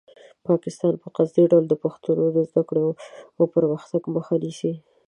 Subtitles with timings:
[0.47, 2.87] پاکستان په قصدي ډول د پښتنو د زده کړو
[3.37, 4.73] او پرمختګ مخه نیسي.